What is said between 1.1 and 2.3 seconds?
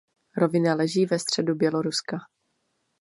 středu Běloruska.